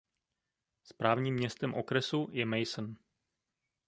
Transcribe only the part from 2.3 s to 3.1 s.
je Mason.